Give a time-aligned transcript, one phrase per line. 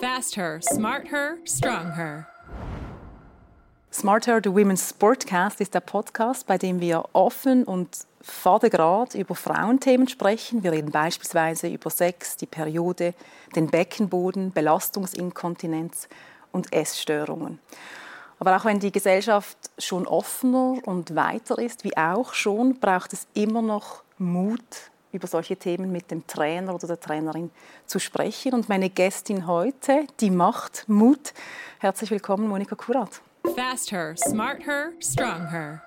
[0.00, 2.28] Fast Her, Smart Her, Strong Her.
[3.90, 7.88] Smart the Women's Sportcast, ist der Podcast, bei dem wir offen und
[8.20, 10.62] fadengrad über Frauenthemen sprechen.
[10.62, 13.12] Wir reden beispielsweise über Sex, die Periode,
[13.56, 16.08] den Beckenboden, Belastungsinkontinenz
[16.52, 17.58] und Essstörungen.
[18.38, 23.26] Aber auch wenn die Gesellschaft schon offener und weiter ist, wie auch schon, braucht es
[23.34, 27.50] immer noch Mut, über solche Themen mit dem Trainer oder der Trainerin
[27.86, 28.54] zu sprechen.
[28.54, 31.32] Und meine Gästin heute, die macht Mut.
[31.78, 33.20] Herzlich willkommen, Monika Kurat.
[33.56, 35.82] Fast Her, Smart Her, Strong Her.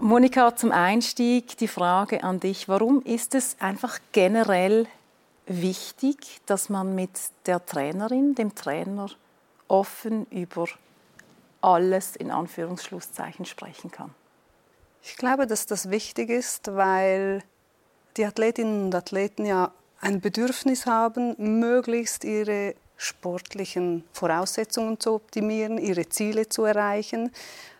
[0.00, 2.68] Monika, zum Einstieg die Frage an dich.
[2.68, 4.86] Warum ist es einfach generell
[5.46, 7.10] wichtig, dass man mit
[7.46, 9.08] der Trainerin, dem Trainer
[9.66, 10.66] offen über
[11.60, 14.14] alles in Anführungsschlusszeichen sprechen kann?
[15.02, 17.42] Ich glaube, dass das wichtig ist, weil
[18.18, 26.08] die Athletinnen und Athleten ja ein Bedürfnis haben, möglichst ihre sportlichen Voraussetzungen zu optimieren, ihre
[26.08, 27.30] Ziele zu erreichen.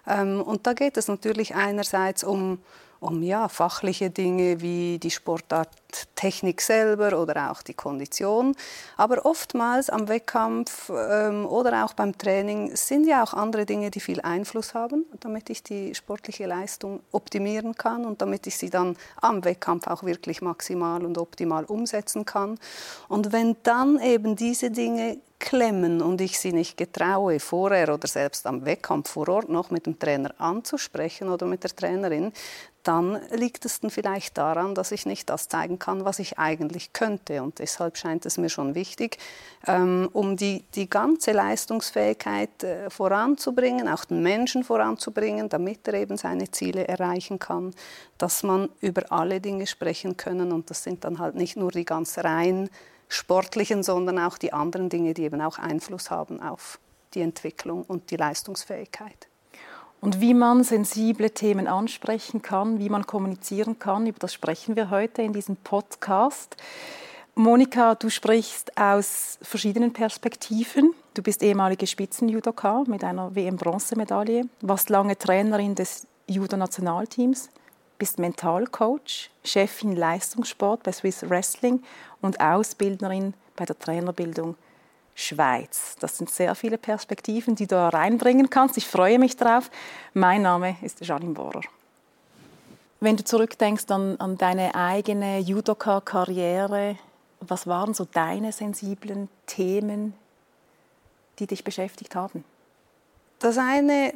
[0.07, 2.59] Ähm, und da geht es natürlich einerseits um
[3.01, 8.55] um ja, fachliche Dinge wie die Sportarttechnik selber oder auch die Kondition.
[8.97, 14.01] Aber oftmals am Wettkampf ähm, oder auch beim Training sind ja auch andere Dinge, die
[14.01, 18.97] viel Einfluss haben, damit ich die sportliche Leistung optimieren kann und damit ich sie dann
[19.21, 22.59] am Wettkampf auch wirklich maximal und optimal umsetzen kann.
[23.09, 28.47] Und wenn dann eben diese Dinge klemmen und ich sie nicht getraue, vorher oder selbst
[28.47, 32.33] am Wettkampf vor Ort noch mit dem Trainer anzusprechen oder mit der Trainerin,
[32.89, 36.95] dann liegt es dann vielleicht daran, dass ich nicht das zeigen kann, was ich eigentlich
[36.95, 37.43] könnte.
[37.43, 39.19] Und deshalb scheint es mir schon wichtig,
[39.67, 46.17] ähm, um die, die ganze Leistungsfähigkeit äh, voranzubringen, auch den Menschen voranzubringen, damit er eben
[46.17, 47.75] seine Ziele erreichen kann,
[48.17, 50.51] dass man über alle Dinge sprechen können.
[50.51, 52.71] Und das sind dann halt nicht nur die ganz rein
[53.11, 56.79] sportlichen, sondern auch die anderen Dinge, die eben auch Einfluss haben auf
[57.13, 59.29] die Entwicklung und die Leistungsfähigkeit
[60.01, 64.07] und wie man sensible Themen ansprechen kann, wie man kommunizieren kann.
[64.07, 66.57] Über das sprechen wir heute in diesem Podcast.
[67.35, 70.93] Monika, du sprichst aus verschiedenen Perspektiven.
[71.15, 77.49] Du bist ehemalige Spitzenjudoka mit einer WM-Bronzemedaille, warst lange Trainerin des Judo-Nationalteams,
[77.99, 81.83] bist Mentalcoach, Chefin Leistungssport bei Swiss Wrestling
[82.21, 84.57] und Ausbildnerin bei der Trainerbildung
[85.19, 85.97] Schweiz.
[85.99, 88.77] Das sind sehr viele Perspektiven, die du da reinbringen kannst.
[88.77, 89.69] Ich freue mich drauf.
[90.15, 91.63] Mein Name ist Janine Bohrer.
[93.01, 96.97] Wenn du zurückdenkst an, an deine eigene Judoka-Karriere,
[97.41, 100.15] was waren so deine sensiblen Themen,
[101.41, 102.45] die dich beschäftigt haben?
[103.41, 104.15] Das eine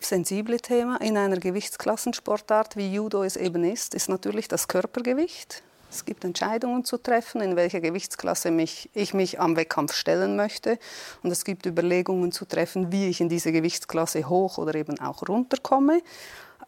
[0.00, 5.64] sensible Thema in einer Gewichtsklassensportart, wie Judo es eben ist, ist natürlich das Körpergewicht.
[5.90, 10.78] Es gibt Entscheidungen zu treffen, in welcher Gewichtsklasse mich, ich mich am Wettkampf stellen möchte.
[11.22, 15.26] Und es gibt Überlegungen zu treffen, wie ich in diese Gewichtsklasse hoch oder eben auch
[15.26, 16.02] runterkomme.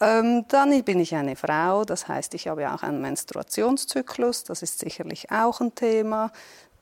[0.01, 4.79] Ähm, dann bin ich eine Frau, das heißt, ich habe auch einen Menstruationszyklus, das ist
[4.79, 6.33] sicherlich auch ein Thema.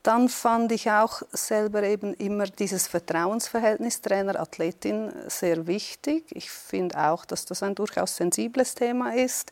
[0.03, 6.27] Dann fand ich auch selber eben immer dieses Vertrauensverhältnis Trainer-Athletin sehr wichtig.
[6.29, 9.51] Ich finde auch, dass das ein durchaus sensibles Thema ist.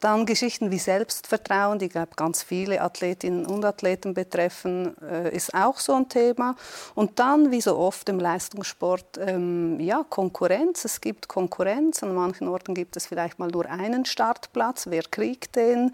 [0.00, 5.78] Dann Geschichten wie Selbstvertrauen, die glaube ganz viele Athletinnen und Athleten betreffen, äh, ist auch
[5.78, 6.54] so ein Thema.
[6.94, 10.84] Und dann, wie so oft im Leistungssport, ähm, ja, Konkurrenz.
[10.84, 12.02] Es gibt Konkurrenz.
[12.02, 14.86] An manchen Orten gibt es vielleicht mal nur einen Startplatz.
[14.88, 15.92] Wer kriegt den?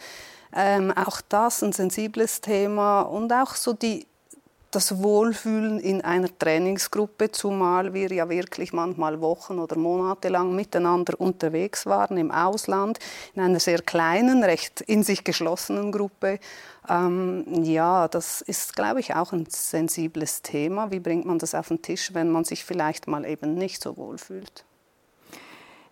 [0.55, 3.03] Ähm, auch das ein sensibles Thema.
[3.03, 4.07] Und auch so die
[4.73, 11.21] das Wohlfühlen in einer Trainingsgruppe, zumal wir ja wirklich manchmal Wochen oder Monate lang miteinander
[11.21, 12.99] unterwegs waren im Ausland,
[13.35, 16.41] in einer sehr kleinen, recht in sich geschlossenen Gruppe.
[16.89, 20.91] Ähm, ja, das ist, glaube ich, auch ein sensibles Thema.
[20.91, 23.97] Wie bringt man das auf den Tisch, wenn man sich vielleicht mal eben nicht so
[23.99, 24.65] wohl fühlt?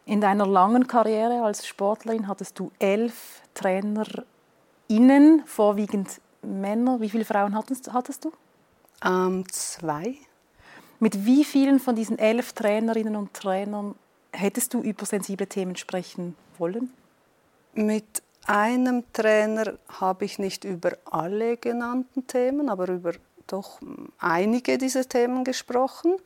[0.07, 7.01] In deiner langen Karriere als Sportlerin hattest du elf TrainerInnen, vorwiegend Männer.
[7.01, 8.33] Wie viele Frauen hattest, hattest du?
[9.05, 10.16] Ähm, zwei.
[10.98, 13.95] Mit wie vielen von diesen elf Trainerinnen und Trainern
[14.33, 16.92] hättest du über sensible Themen sprechen wollen?
[17.72, 23.13] Mit einem Trainer habe ich nicht über alle genannten Themen, aber über
[23.47, 23.80] doch
[24.19, 26.16] einige dieser Themen gesprochen.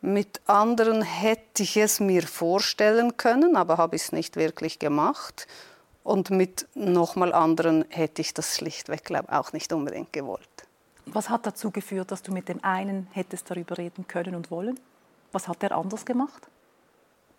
[0.00, 5.46] Mit anderen hätte ich es mir vorstellen können, aber habe ich es nicht wirklich gemacht.
[6.04, 10.57] Und mit nochmal anderen hätte ich das schlichtweg glaube auch nicht unbedingt gewollt.
[11.12, 14.78] Was hat dazu geführt, dass du mit dem einen hättest darüber reden können und wollen?
[15.32, 16.48] Was hat er anders gemacht?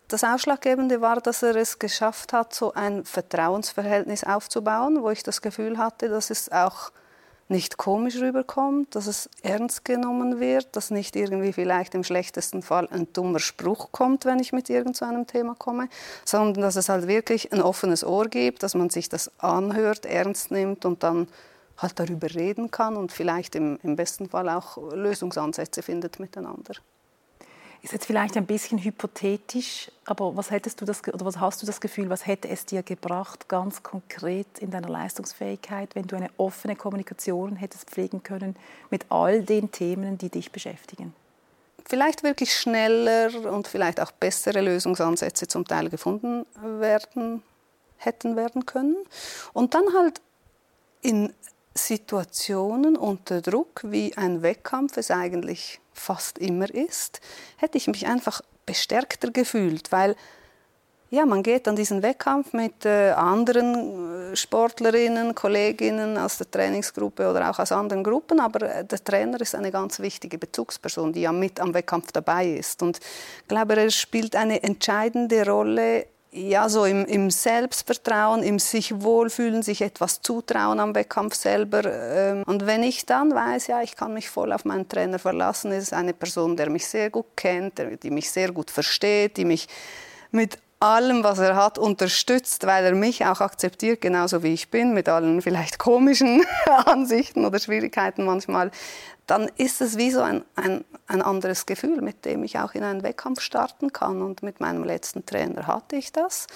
[0.07, 5.41] Das Ausschlaggebende war, dass er es geschafft hat, so ein Vertrauensverhältnis aufzubauen, wo ich das
[5.41, 6.91] Gefühl hatte, dass es auch
[7.47, 12.87] nicht komisch rüberkommt, dass es ernst genommen wird, dass nicht irgendwie vielleicht im schlechtesten Fall
[12.91, 15.89] ein dummer Spruch kommt, wenn ich mit irgendeinem so Thema komme,
[16.25, 20.51] sondern dass es halt wirklich ein offenes Ohr gibt, dass man sich das anhört, ernst
[20.51, 21.27] nimmt und dann
[21.81, 26.73] halt darüber reden kann und vielleicht im, im besten Fall auch Lösungsansätze findet miteinander.
[27.81, 31.65] Ist jetzt vielleicht ein bisschen hypothetisch, aber was hättest du das oder was hast du
[31.65, 36.29] das Gefühl, was hätte es dir gebracht, ganz konkret in deiner Leistungsfähigkeit, wenn du eine
[36.35, 38.57] offene Kommunikation hättest pflegen können
[38.89, 41.13] mit all den Themen, die dich beschäftigen?
[41.85, 47.41] Vielleicht wirklich schneller und vielleicht auch bessere Lösungsansätze zum Teil gefunden werden
[47.99, 48.97] hätten werden können
[49.53, 50.21] und dann halt
[51.01, 51.33] in
[51.87, 57.21] Situationen unter Druck, wie ein Wettkampf es eigentlich fast immer ist,
[57.57, 60.15] hätte ich mich einfach bestärkter gefühlt, weil
[61.11, 67.29] ja, man geht an diesen Wettkampf mit äh, anderen äh, Sportlerinnen, Kolleginnen aus der Trainingsgruppe
[67.29, 71.21] oder auch aus anderen Gruppen, aber äh, der Trainer ist eine ganz wichtige Bezugsperson, die
[71.21, 72.83] ja mit am Wettkampf dabei ist.
[72.83, 72.99] Und
[73.41, 79.63] ich glaube, er spielt eine entscheidende Rolle ja, so im, im, Selbstvertrauen, im sich wohlfühlen,
[79.63, 81.83] sich etwas zutrauen am Wettkampf selber.
[81.85, 85.71] Ähm, und wenn ich dann weiß, ja, ich kann mich voll auf meinen Trainer verlassen,
[85.71, 89.67] ist eine Person, der mich sehr gut kennt, die mich sehr gut versteht, die mich
[90.31, 94.93] mit allem, was er hat, unterstützt, weil er mich auch akzeptiert, genauso wie ich bin,
[94.93, 96.43] mit allen vielleicht komischen
[96.85, 98.71] Ansichten oder Schwierigkeiten manchmal,
[99.29, 102.83] dann ist es wie so ein, ein, ein anderes Gefühl, mit dem ich auch in
[102.83, 104.23] einen Wettkampf starten kann.
[104.23, 106.47] Und mit meinem letzten Trainer hatte ich das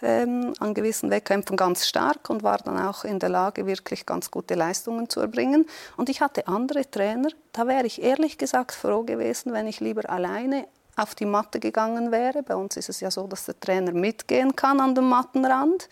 [0.00, 4.30] ähm, an gewissen Wettkämpfen ganz stark und war dann auch in der Lage, wirklich ganz
[4.30, 5.66] gute Leistungen zu erbringen.
[5.96, 10.08] Und ich hatte andere Trainer, da wäre ich ehrlich gesagt froh gewesen, wenn ich lieber
[10.08, 10.66] alleine
[11.00, 12.42] auf die Matte gegangen wäre.
[12.42, 15.88] Bei uns ist es ja so, dass der Trainer mitgehen kann an dem Mattenrand.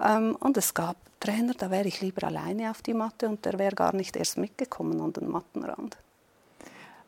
[0.00, 3.58] Ähm, und es gab Trainer, da wäre ich lieber alleine auf die Matte und der
[3.58, 5.96] wäre gar nicht erst mitgekommen an den Mattenrand.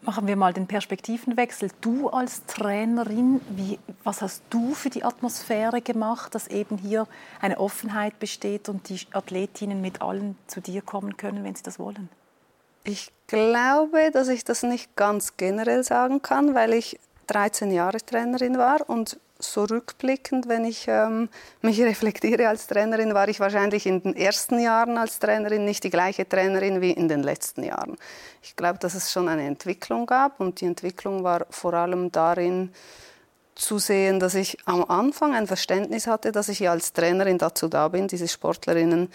[0.03, 1.71] Machen wir mal den Perspektivenwechsel.
[1.81, 7.07] Du als Trainerin, wie, was hast du für die Atmosphäre gemacht, dass eben hier
[7.41, 11.79] eine Offenheit besteht und die Athletinnen mit allen zu dir kommen können, wenn sie das
[11.79, 12.09] wollen?
[12.83, 16.99] Ich glaube, dass ich das nicht ganz generell sagen kann, weil ich
[17.33, 21.29] 13 Jahre Trainerin war und so rückblickend, wenn ich ähm,
[21.63, 25.91] mich reflektiere als Trainerin, war ich wahrscheinlich in den ersten Jahren als Trainerin nicht die
[25.91, 27.97] gleiche Trainerin wie in den letzten Jahren.
[28.43, 32.73] Ich glaube, dass es schon eine Entwicklung gab und die Entwicklung war vor allem darin,
[33.55, 37.69] zu sehen, dass ich am Anfang ein Verständnis hatte, dass ich ja als Trainerin dazu
[37.69, 39.11] da bin, diese Sportlerinnen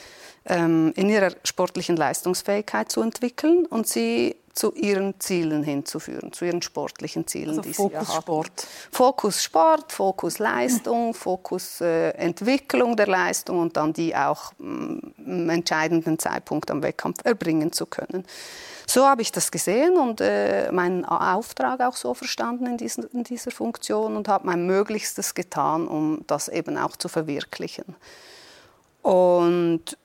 [0.46, 6.64] ähm, in ihrer sportlichen Leistungsfähigkeit zu entwickeln und sie zu ihren Zielen hinzuführen, zu ihren
[6.64, 8.68] sportlichen Zielen, also die Fokus sie ja Sport.
[8.92, 15.50] Fokus Sport, Fokus Leistung, Fokus äh, Entwicklung der Leistung und dann die auch mm, im
[15.50, 18.26] entscheidenden Zeitpunkt am Wettkampf erbringen zu können.
[18.90, 23.26] So habe ich das gesehen und äh, meinen Auftrag auch so verstanden in, diesen, in
[23.26, 27.96] dieser Funktion und habe mein Möglichstes getan, um das eben auch zu verwirklichen.
[29.02, 29.98] Und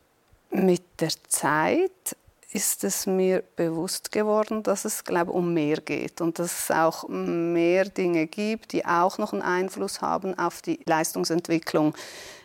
[0.50, 2.16] mit der Zeit
[2.52, 6.70] ist es mir bewusst geworden, dass es, glaube ich, um mehr geht und dass es
[6.70, 11.94] auch mehr Dinge gibt, die auch noch einen Einfluss haben auf die Leistungsentwicklung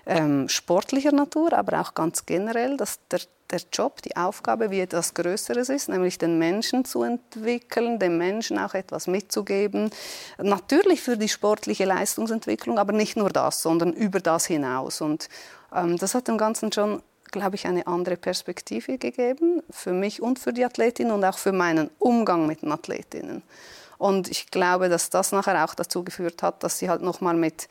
[0.06, 3.20] ähm, sportlicher Natur, aber auch ganz generell, dass der,
[3.52, 8.58] der Job, die Aufgabe wie etwas Größeres ist, nämlich den Menschen zu entwickeln, dem Menschen
[8.58, 9.90] auch etwas mitzugeben.
[10.38, 15.02] Natürlich für die sportliche Leistungsentwicklung, aber nicht nur das, sondern über das hinaus.
[15.02, 15.28] Und
[15.76, 17.02] ähm, das hat dem Ganzen schon
[17.40, 21.52] glaube ich, eine andere Perspektive gegeben für mich und für die Athletinnen und auch für
[21.52, 23.44] meinen Umgang mit den Athletinnen.
[23.98, 27.68] Und ich glaube, dass das nachher auch dazu geführt hat, dass sie halt nochmal mit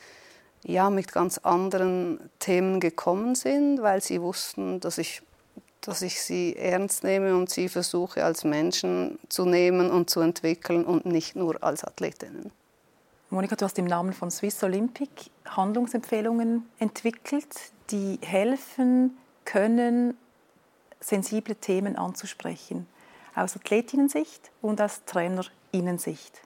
[0.67, 5.23] ja, mit ganz anderen Themen gekommen sind, weil sie wussten, dass ich,
[5.81, 10.85] dass ich sie ernst nehme und sie versuche als Menschen zu nehmen und zu entwickeln
[10.85, 12.51] und nicht nur als Athletinnen.
[13.31, 17.47] Monika, du hast im Namen von Swiss Olympic Handlungsempfehlungen entwickelt,
[17.91, 19.17] die helfen
[19.47, 20.19] können,
[21.01, 22.87] sensible Themen anzusprechen,
[23.35, 26.43] aus Athletinnensicht und aus Trainerinnensicht.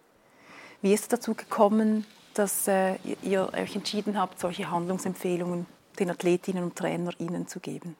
[0.82, 5.66] Wie ist es dazu gekommen, dass äh, ihr euch entschieden habt, solche Handlungsempfehlungen
[5.98, 7.96] den Athletinnen und Trainerinnen zu geben?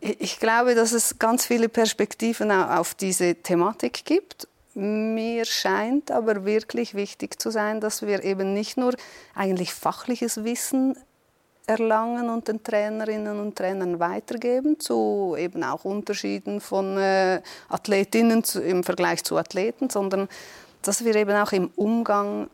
[0.00, 4.48] Ich glaube, dass es ganz viele Perspektiven auf diese Thematik gibt.
[4.74, 8.94] Mir scheint aber wirklich wichtig zu sein, dass wir eben nicht nur
[9.34, 10.96] eigentlich fachliches Wissen
[11.68, 18.62] erlangen und den Trainerinnen und Trainern weitergeben zu eben auch Unterschieden von äh, Athletinnen zu,
[18.62, 20.28] im Vergleich zu Athleten, sondern
[20.82, 22.48] dass wir eben auch im Umgang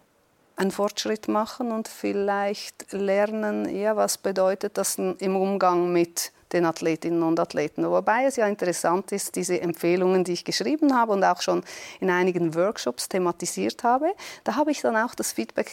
[0.56, 7.22] einen Fortschritt machen und vielleicht lernen, ja, was bedeutet das im Umgang mit den Athletinnen
[7.22, 7.88] und Athleten.
[7.88, 11.64] Wobei es ja interessant ist, diese Empfehlungen, die ich geschrieben habe und auch schon
[12.00, 14.12] in einigen Workshops thematisiert habe,
[14.44, 15.68] da habe ich dann auch das Feedback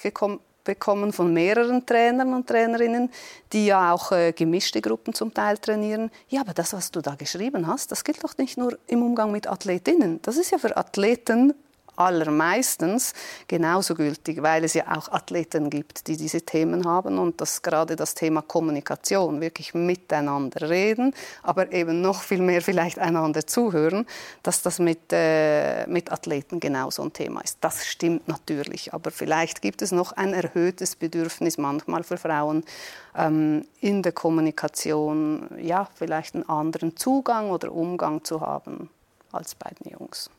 [0.63, 3.09] bekommen von mehreren Trainern und Trainerinnen,
[3.53, 6.11] die ja auch äh, gemischte Gruppen zum Teil trainieren.
[6.29, 9.31] Ja, aber das, was du da geschrieben hast, das gilt doch nicht nur im Umgang
[9.31, 10.21] mit Athletinnen.
[10.21, 11.53] Das ist ja für Athleten
[12.01, 13.13] allermeistens
[13.47, 17.95] genauso gültig, weil es ja auch Athleten gibt, die diese Themen haben und das gerade
[17.95, 24.05] das Thema Kommunikation, wirklich miteinander reden, aber eben noch viel mehr vielleicht einander zuhören,
[24.43, 27.57] dass das mit, äh, mit Athleten genauso ein Thema ist.
[27.61, 32.63] Das stimmt natürlich, aber vielleicht gibt es noch ein erhöhtes Bedürfnis manchmal für Frauen
[33.15, 38.89] ähm, in der Kommunikation, ja, vielleicht einen anderen Zugang oder Umgang zu haben
[39.31, 40.29] als bei den Jungs.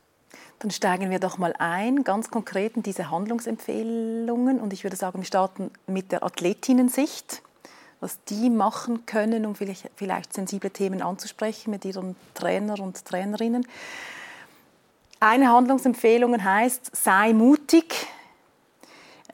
[0.63, 4.61] Dann steigen wir doch mal ein, ganz konkret in diese Handlungsempfehlungen.
[4.61, 7.41] Und ich würde sagen, wir starten mit der Athletinnensicht,
[7.99, 13.67] was die machen können, um vielleicht, vielleicht sensible Themen anzusprechen mit ihren Trainer und Trainerinnen.
[15.19, 18.07] Eine Handlungsempfehlung heißt, sei mutig.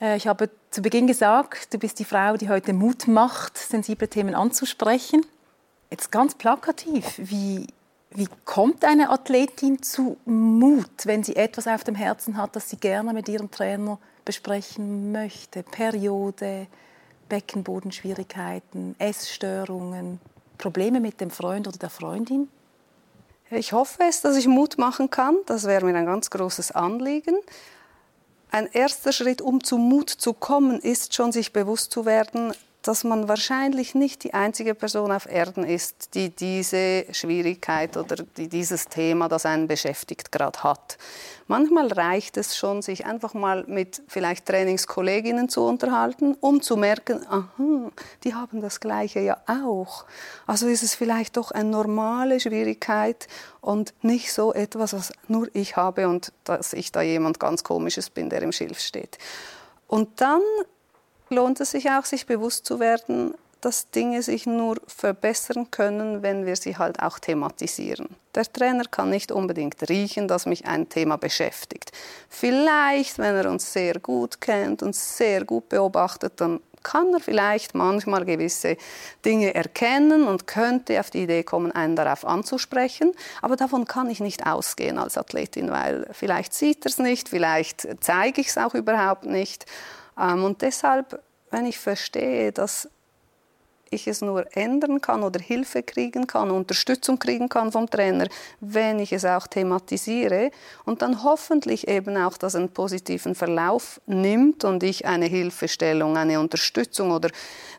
[0.00, 4.08] Äh, ich habe zu Beginn gesagt, du bist die Frau, die heute Mut macht, sensible
[4.08, 5.24] Themen anzusprechen.
[5.92, 7.68] Jetzt ganz plakativ, wie
[8.12, 12.76] wie kommt eine Athletin zu Mut, wenn sie etwas auf dem Herzen hat, das sie
[12.76, 15.62] gerne mit ihrem Trainer besprechen möchte?
[15.62, 16.66] Periode,
[17.28, 20.20] Beckenbodenschwierigkeiten, Essstörungen,
[20.58, 22.48] Probleme mit dem Freund oder der Freundin?
[23.50, 25.36] Ich hoffe es, dass ich Mut machen kann.
[25.46, 27.36] Das wäre mir ein ganz großes Anliegen.
[28.50, 32.52] Ein erster Schritt, um zu Mut zu kommen, ist schon, sich bewusst zu werden,
[32.82, 38.48] dass man wahrscheinlich nicht die einzige Person auf Erden ist, die diese Schwierigkeit oder die
[38.48, 40.98] dieses Thema, das einen beschäftigt, gerade hat.
[41.46, 47.26] Manchmal reicht es schon, sich einfach mal mit vielleicht Trainingskolleginnen zu unterhalten, um zu merken,
[47.28, 47.90] aha,
[48.24, 50.04] die haben das Gleiche ja auch.
[50.46, 53.26] Also ist es vielleicht doch eine normale Schwierigkeit
[53.60, 58.10] und nicht so etwas, was nur ich habe und dass ich da jemand ganz Komisches
[58.10, 59.18] bin, der im Schilf steht.
[59.88, 60.42] Und dann
[61.30, 66.46] lohnt es sich auch, sich bewusst zu werden, dass Dinge sich nur verbessern können, wenn
[66.46, 68.08] wir sie halt auch thematisieren.
[68.34, 71.92] Der Trainer kann nicht unbedingt riechen, dass mich ein Thema beschäftigt.
[72.28, 77.74] Vielleicht, wenn er uns sehr gut kennt und sehr gut beobachtet, dann kann er vielleicht
[77.74, 78.78] manchmal gewisse
[79.24, 83.12] Dinge erkennen und könnte auf die Idee kommen, einen darauf anzusprechen.
[83.42, 87.86] Aber davon kann ich nicht ausgehen als Athletin, weil vielleicht sieht er es nicht, vielleicht
[88.00, 89.66] zeige ich es auch überhaupt nicht.
[90.20, 92.88] Ähm, und deshalb, wenn ich verstehe, dass
[93.92, 98.28] ich es nur ändern kann oder Hilfe kriegen kann, Unterstützung kriegen kann vom Trainer,
[98.60, 100.50] wenn ich es auch thematisiere
[100.84, 106.38] und dann hoffentlich eben auch das einen positiven Verlauf nimmt und ich eine Hilfestellung, eine
[106.38, 107.30] Unterstützung oder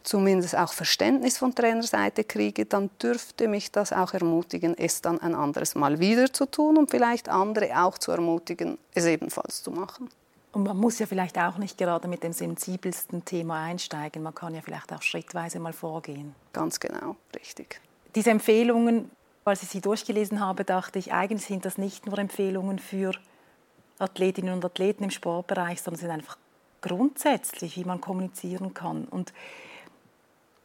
[0.03, 5.33] zumindest auch Verständnis von Trainerseite kriege, dann dürfte mich das auch ermutigen, es dann ein
[5.33, 10.09] anderes Mal wieder zu tun und vielleicht andere auch zu ermutigen, es ebenfalls zu machen.
[10.53, 14.21] Und man muss ja vielleicht auch nicht gerade mit dem sensibelsten Thema einsteigen.
[14.21, 16.35] Man kann ja vielleicht auch schrittweise mal vorgehen.
[16.51, 17.79] Ganz genau, richtig.
[18.15, 19.09] Diese Empfehlungen,
[19.45, 23.13] als ich sie durchgelesen habe, dachte ich, eigentlich sind das nicht nur Empfehlungen für
[23.97, 26.37] Athletinnen und Athleten im Sportbereich, sondern sind einfach
[26.81, 29.05] grundsätzlich, wie man kommunizieren kann.
[29.05, 29.31] Und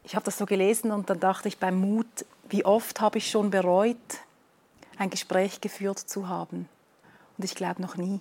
[0.03, 2.07] ich habe das so gelesen und dann dachte ich beim Mut,
[2.49, 3.97] wie oft habe ich schon bereut,
[4.99, 6.69] ein Gespräch geführt zu haben.
[7.37, 8.21] Und ich glaube noch nie.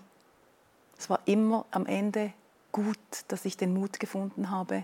[0.97, 2.33] Es war immer am Ende
[2.71, 2.97] gut,
[3.27, 4.83] dass ich den Mut gefunden habe,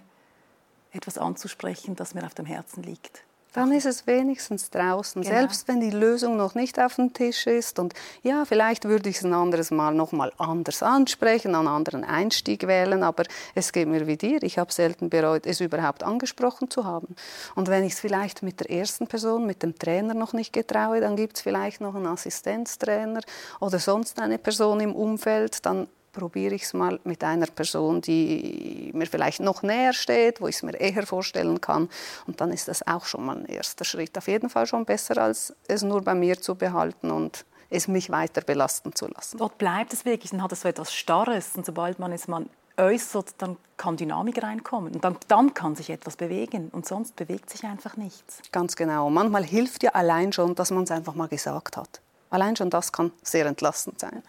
[0.92, 3.24] etwas anzusprechen, das mir auf dem Herzen liegt.
[3.54, 5.36] Dann ist es wenigstens draußen, genau.
[5.36, 7.80] selbst wenn die Lösung noch nicht auf dem Tisch ist.
[7.80, 12.06] Und ja, vielleicht würde ich es ein anderes Mal noch mal anders ansprechen, einen anderen
[12.06, 13.04] Einstieg wählen.
[13.04, 14.42] Aber es geht mir wie dir.
[14.44, 17.14] Ich habe selten bereut, es überhaupt angesprochen zu haben.
[17.56, 21.02] Und wenn ich es vielleicht mit der ersten Person, mit dem Trainer noch nicht getraue,
[21.02, 23.20] dann gibt es vielleicht noch einen Assistenztrainer
[23.60, 25.66] oder sonst eine Person im Umfeld.
[25.66, 30.48] Dann probiere ich es mal mit einer Person, die mir vielleicht noch näher steht, wo
[30.48, 31.90] ich es mir eher vorstellen kann.
[32.28, 34.18] Und dann ist das auch schon mal ein erster Schritt.
[34.18, 38.10] Auf jeden Fall schon besser, als es nur bei mir zu behalten und es mich
[38.10, 39.38] weiter belasten zu lassen.
[39.38, 42.46] Dort bleibt es wirklich, dann hat es so etwas Starres und sobald man es mal
[42.78, 47.50] äußert, dann kann Dynamik reinkommen und dann, dann kann sich etwas bewegen und sonst bewegt
[47.50, 48.40] sich einfach nichts.
[48.52, 49.10] Ganz genau.
[49.10, 52.02] manchmal hilft ja allein schon, dass man es einfach mal gesagt hat.
[52.30, 54.24] Allein schon das kann sehr entlastend sein.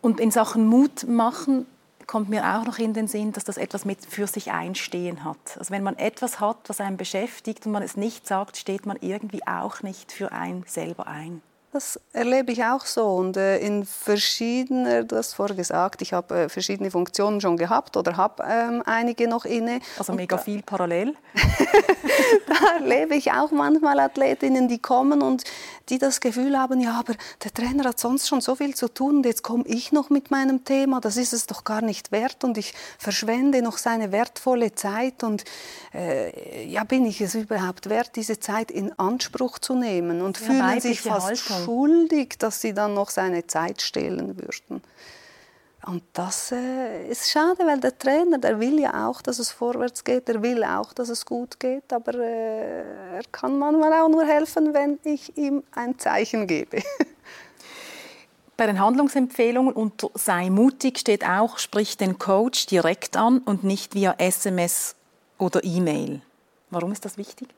[0.00, 1.66] Und in Sachen Mut machen
[2.10, 5.56] kommt mir auch noch in den Sinn, dass das etwas mit für sich einstehen hat.
[5.56, 8.96] Also wenn man etwas hat, was einen beschäftigt und man es nicht sagt, steht man
[9.00, 11.40] irgendwie auch nicht für einen selber ein.
[11.72, 13.06] das erlebe ich auch so.
[13.06, 17.96] Und äh, in verschiedenen, du hast vorher gesagt, ich habe äh, verschiedene Funktionen schon gehabt
[17.96, 19.78] oder habe ähm, einige noch inne.
[19.96, 21.14] Also mega und, viel parallel.
[22.48, 25.44] da erlebe ich auch manchmal Athletinnen, die kommen und
[25.90, 29.18] die das Gefühl haben, ja, aber der Trainer hat sonst schon so viel zu tun
[29.18, 32.44] und jetzt komme ich noch mit meinem Thema, das ist es doch gar nicht wert
[32.44, 35.44] und ich verschwende noch seine wertvolle Zeit und
[35.92, 40.46] äh, ja, bin ich es überhaupt wert, diese Zeit in Anspruch zu nehmen und ja,
[40.46, 41.64] fühlen sich fast Haltung.
[41.64, 44.82] schuldig, dass sie dann noch seine Zeit stehlen würden.
[45.86, 50.04] Und das äh, ist schade, weil der Trainer, der will ja auch, dass es vorwärts
[50.04, 54.24] geht, der will auch, dass es gut geht, aber äh, er kann manchmal auch nur
[54.24, 56.82] helfen, wenn ich ihm ein Zeichen gebe.
[58.58, 63.94] Bei den Handlungsempfehlungen und sei mutig steht auch, sprich den Coach direkt an und nicht
[63.94, 64.96] via SMS
[65.38, 66.20] oder E-Mail.
[66.68, 67.48] Warum ist das wichtig?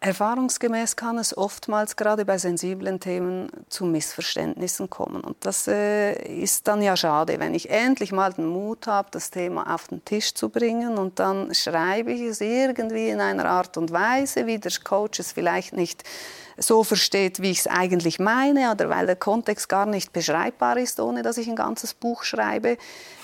[0.00, 5.22] Erfahrungsgemäß kann es oftmals gerade bei sensiblen Themen zu Missverständnissen kommen.
[5.22, 9.30] Und das äh, ist dann ja schade, wenn ich endlich mal den Mut habe, das
[9.30, 13.76] Thema auf den Tisch zu bringen und dann schreibe ich es irgendwie in einer Art
[13.78, 16.04] und Weise, wie der Coach es vielleicht nicht
[16.58, 21.00] so versteht, wie ich es eigentlich meine, oder weil der Kontext gar nicht beschreibbar ist,
[21.00, 22.78] ohne dass ich ein ganzes Buch schreibe.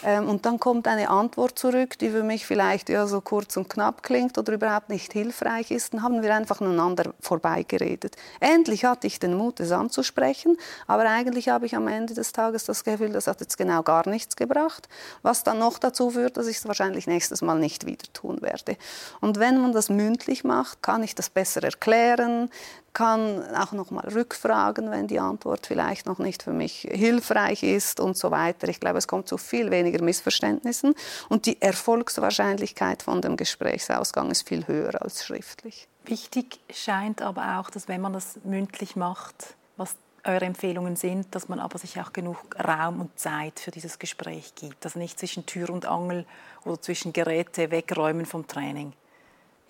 [0.04, 3.68] Ähm, und dann kommt eine Antwort zurück, die für mich vielleicht ja, so kurz und
[3.68, 5.94] knapp klingt oder überhaupt nicht hilfreich ist.
[5.94, 8.16] Dann haben wir einfach aneinander vorbeigeredet.
[8.40, 12.64] Endlich hatte ich den Mut, es anzusprechen, aber eigentlich habe ich am Ende des Tages
[12.64, 14.88] das Gefühl, das hat jetzt genau gar nichts gebracht,
[15.22, 18.76] was dann noch dazu führt, dass ich es wahrscheinlich nächstes Mal nicht wieder tun werde.
[19.20, 22.50] Und wenn man das mündlich macht, kann ich das besser erklären,
[22.92, 28.00] kann auch noch mal rückfragen, wenn die Antwort vielleicht noch nicht für mich hilfreich ist
[28.00, 28.68] und so weiter.
[28.68, 30.94] Ich glaube, es kommt zu viel weniger Missverständnissen
[31.28, 35.88] und die Erfolgswahrscheinlichkeit von dem Gesprächsausgang ist viel höher als schriftlich.
[36.04, 39.94] Wichtig scheint aber auch, dass wenn man das mündlich macht, was
[40.25, 44.54] eure Empfehlungen sind, dass man aber sich auch genug Raum und Zeit für dieses Gespräch
[44.54, 44.84] gibt.
[44.84, 46.26] Also nicht zwischen Tür und Angel
[46.64, 48.92] oder zwischen Geräte wegräumen vom Training.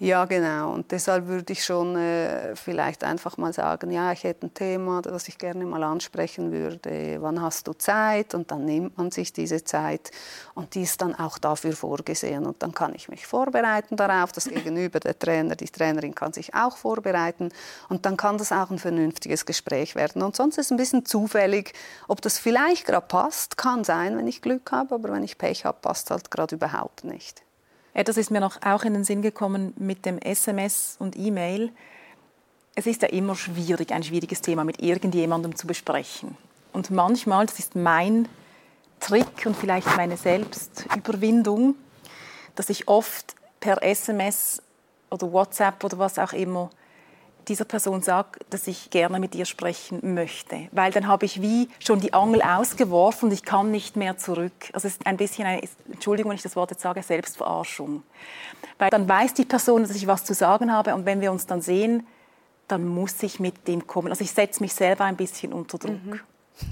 [0.03, 0.73] Ja, genau.
[0.73, 5.01] Und deshalb würde ich schon äh, vielleicht einfach mal sagen, ja, ich hätte ein Thema,
[5.01, 7.19] das ich gerne mal ansprechen würde.
[7.21, 8.35] Wann hast du Zeit?
[8.35, 10.11] Und dann nimmt man sich diese Zeit
[10.55, 12.47] und die ist dann auch dafür vorgesehen.
[12.47, 14.33] Und dann kann ich mich vorbereiten darauf.
[14.33, 17.51] Das Gegenüber, der Trainer, die Trainerin kann sich auch vorbereiten.
[17.89, 20.23] Und dann kann das auch ein vernünftiges Gespräch werden.
[20.23, 21.75] Und sonst ist es ein bisschen zufällig,
[22.09, 23.57] ob das vielleicht gerade passt.
[23.57, 27.05] Kann sein, wenn ich Glück habe, aber wenn ich Pech habe, passt halt gerade überhaupt
[27.05, 27.45] nicht.
[27.95, 31.71] Etwas ist mir noch auch in den Sinn gekommen mit dem SMS und E-Mail.
[32.75, 36.37] Es ist ja immer schwierig, ein schwieriges Thema mit irgendjemandem zu besprechen.
[36.73, 38.29] Und manchmal, das ist mein
[38.99, 41.75] Trick und vielleicht meine Selbstüberwindung,
[42.55, 44.63] dass ich oft per SMS
[45.11, 46.71] oder WhatsApp oder was auch immer
[47.49, 50.69] dieser Person sage, dass ich gerne mit ihr sprechen möchte.
[50.73, 54.53] Weil dann habe ich wie schon die Angel ausgeworfen und ich kann nicht mehr zurück.
[54.73, 58.03] Also es ist ein bisschen eine, Entschuldigung, wenn ich das Wort jetzt sage, Selbstverarschung.
[58.79, 61.47] Weil dann weiß die Person, dass ich was zu sagen habe und wenn wir uns
[61.47, 62.07] dann sehen,
[62.69, 64.09] dann muss ich mit dem kommen.
[64.09, 66.05] Also ich setze mich selber ein bisschen unter Druck.
[66.05, 66.21] Mhm.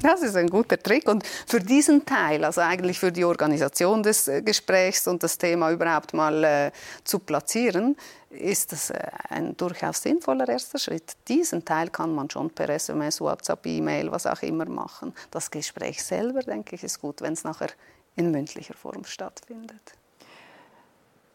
[0.02, 1.08] Das ist ein guter Trick.
[1.08, 5.70] Und für diesen Teil, also eigentlich für die Organisation des äh, Gesprächs und das Thema
[5.70, 6.70] überhaupt mal äh,
[7.04, 7.96] zu platzieren,
[8.30, 11.16] ist das äh, ein durchaus sinnvoller erster Schritt.
[11.28, 15.14] Diesen Teil kann man schon per SMS, WhatsApp, E-Mail, was auch immer machen.
[15.30, 17.70] Das Gespräch selber, denke ich, ist gut, wenn es nachher
[18.16, 19.94] in mündlicher Form stattfindet.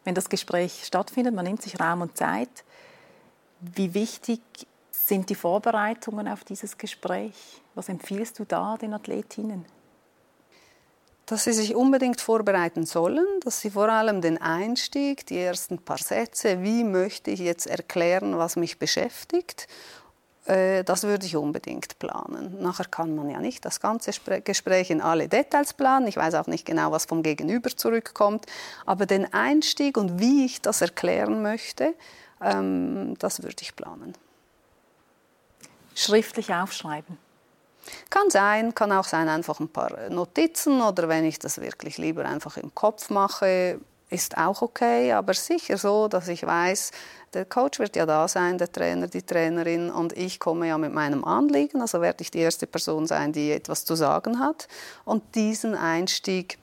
[0.04, 2.64] Wenn das Gespräch stattfindet, man nimmt sich Raum und Zeit,
[3.60, 4.40] wie wichtig
[5.06, 7.62] sind die Vorbereitungen auf dieses Gespräch?
[7.74, 9.64] Was empfiehlst du da den Athletinnen?
[11.26, 15.98] Dass sie sich unbedingt vorbereiten sollen, dass sie vor allem den Einstieg, die ersten paar
[15.98, 19.66] Sätze, wie möchte ich jetzt erklären, was mich beschäftigt,
[20.44, 22.60] äh, das würde ich unbedingt planen.
[22.60, 24.12] Nachher kann man ja nicht das ganze
[24.44, 26.06] Gespräch in alle Details planen.
[26.06, 28.46] Ich weiß auch nicht genau, was vom Gegenüber zurückkommt.
[28.84, 31.94] Aber den Einstieg und wie ich das erklären möchte,
[32.40, 34.14] ähm, das würde ich planen
[35.96, 37.18] schriftlich aufschreiben?
[38.10, 42.24] Kann sein, kann auch sein, einfach ein paar Notizen oder wenn ich das wirklich lieber
[42.24, 46.92] einfach im Kopf mache, ist auch okay, aber sicher so, dass ich weiß,
[47.34, 50.92] der Coach wird ja da sein, der Trainer, die Trainerin und ich komme ja mit
[50.92, 54.68] meinem Anliegen, also werde ich die erste Person sein, die etwas zu sagen hat
[55.04, 56.58] und diesen Einstieg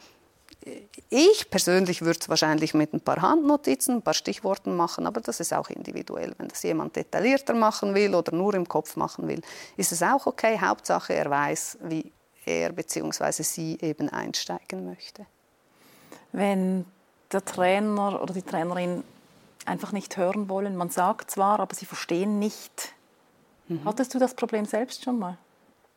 [1.10, 5.40] ich persönlich würde es wahrscheinlich mit ein paar Handnotizen, ein paar Stichworten machen, aber das
[5.40, 6.34] ist auch individuell.
[6.38, 9.42] Wenn das jemand detaillierter machen will oder nur im Kopf machen will,
[9.78, 10.60] ist es auch okay.
[10.60, 12.12] Hauptsache, er weiß, wie
[12.46, 13.44] er bzw.
[13.44, 15.26] sie eben einsteigen möchte.
[16.32, 16.86] Wenn
[17.32, 19.04] der Trainer oder die Trainerin
[19.66, 22.94] einfach nicht hören wollen, man sagt zwar, aber sie verstehen nicht.
[23.68, 23.82] Mhm.
[23.86, 25.38] Hattest du das Problem selbst schon mal?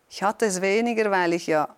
[0.08, 1.68] Ich hatte es weniger, weil ich ja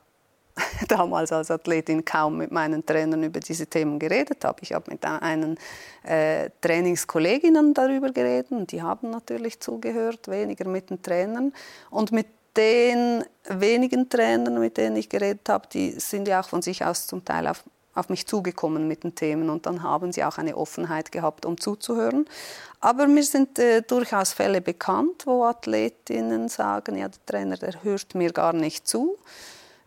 [0.89, 4.59] damals als Athletin kaum mit meinen Trainern über diese Themen geredet habe.
[4.63, 5.59] Ich habe mit einen
[6.05, 11.53] äh, Trainingskolleginnen darüber geredet die haben natürlich zugehört, weniger mit den Trainern.
[11.91, 16.63] Und mit den wenigen Trainern, mit denen ich geredet habe, die sind ja auch von
[16.63, 17.63] sich aus zum Teil auf,
[17.95, 21.61] auf mich zugekommen mit den Themen und dann haben sie auch eine Offenheit gehabt, um
[21.61, 22.27] zuzuhören.
[22.81, 28.15] Aber mir sind äh, durchaus Fälle bekannt, wo Athletinnen sagen, ja, der Trainer, der hört
[28.15, 29.17] mir gar nicht zu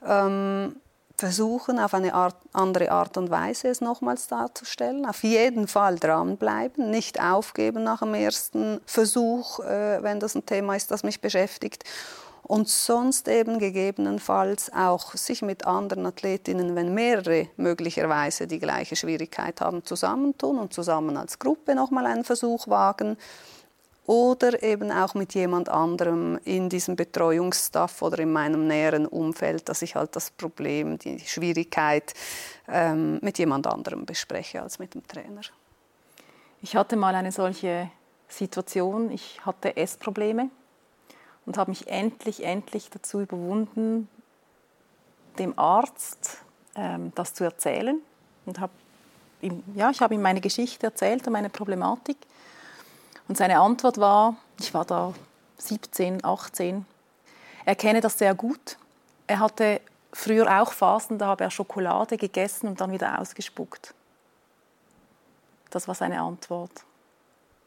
[0.06, 0.76] ähm,
[1.22, 5.06] versuchen, auf eine Art, andere Art und Weise es nochmals darzustellen.
[5.06, 10.76] Auf jeden Fall dranbleiben, nicht aufgeben nach dem ersten Versuch, äh, wenn das ein Thema
[10.76, 11.84] ist, das mich beschäftigt.
[12.42, 19.62] Und sonst eben gegebenenfalls auch sich mit anderen Athletinnen, wenn mehrere möglicherweise die gleiche Schwierigkeit
[19.62, 23.16] haben, zusammentun und zusammen als Gruppe nochmal einen Versuch wagen
[24.08, 29.82] oder eben auch mit jemand anderem in diesem Betreuungsstaff oder in meinem näheren Umfeld, dass
[29.82, 32.14] ich halt das Problem, die Schwierigkeit
[32.68, 35.42] ähm, mit jemand anderem bespreche als mit dem Trainer.
[36.62, 37.90] Ich hatte mal eine solche
[38.28, 39.12] Situation.
[39.12, 40.50] Ich hatte Essprobleme
[41.46, 44.08] und habe mich endlich, endlich dazu überwunden,
[45.38, 46.38] dem Arzt
[46.76, 48.00] ähm, das zu erzählen
[48.46, 48.74] und habe
[49.42, 52.18] ihm, ja, ich habe ihm meine Geschichte erzählt und meine Problematik
[53.32, 55.14] und seine Antwort war, ich war da
[55.58, 56.86] 17, 18,
[57.64, 58.78] er kenne das sehr gut.
[59.26, 59.80] Er hatte
[60.12, 63.94] früher auch Phasen, da habe er Schokolade gegessen und dann wieder ausgespuckt.
[65.70, 66.84] Das war seine Antwort.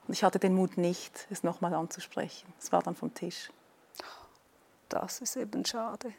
[0.07, 2.53] Und ich hatte den Mut nicht, es nochmal anzusprechen.
[2.61, 3.49] Es war dann vom Tisch.
[4.91, 6.13] Das ist eben schade.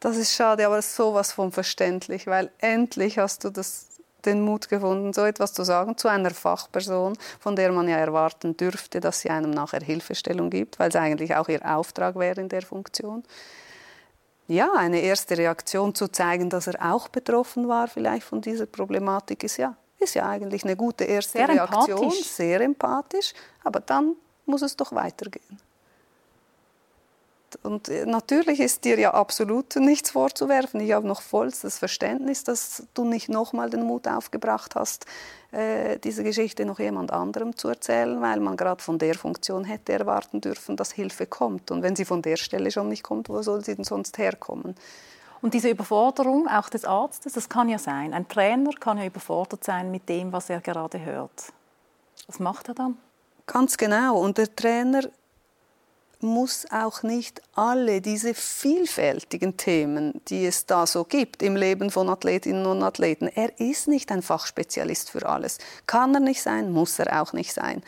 [0.00, 3.95] Das ist schade, aber sowas von verständlich, weil endlich hast du das
[4.26, 8.56] den Mut gefunden, so etwas zu sagen zu einer Fachperson, von der man ja erwarten
[8.56, 12.48] dürfte, dass sie einem nachher Hilfestellung gibt, weil es eigentlich auch ihr Auftrag wäre in
[12.48, 13.22] der Funktion.
[14.48, 19.42] Ja, eine erste Reaktion zu zeigen, dass er auch betroffen war vielleicht von dieser Problematik,
[19.42, 22.26] ist ja, ist ja eigentlich eine gute erste sehr Reaktion, empathisch.
[22.26, 23.34] sehr empathisch,
[23.64, 25.60] aber dann muss es doch weitergehen.
[27.62, 30.80] Und äh, natürlich ist dir ja absolut nichts vorzuwerfen.
[30.80, 35.06] Ich habe noch vollstes Verständnis, dass du nicht nochmal den Mut aufgebracht hast,
[35.52, 39.92] äh, diese Geschichte noch jemand anderem zu erzählen, weil man gerade von der Funktion hätte
[39.92, 41.70] erwarten dürfen, dass Hilfe kommt.
[41.70, 44.74] Und wenn sie von der Stelle schon nicht kommt, wo soll sie denn sonst herkommen?
[45.42, 48.14] Und diese Überforderung auch des Arztes, das kann ja sein.
[48.14, 51.52] Ein Trainer kann ja überfordert sein mit dem, was er gerade hört.
[52.26, 52.96] Was macht er dann?
[53.46, 54.18] Ganz genau.
[54.18, 55.02] Und der Trainer
[56.20, 62.08] muss auch nicht alle diese vielfältigen Themen, die es da so gibt im Leben von
[62.08, 65.58] Athletinnen und Athleten, er ist nicht ein Fachspezialist für alles.
[65.86, 67.82] Kann er nicht sein, muss er auch nicht sein.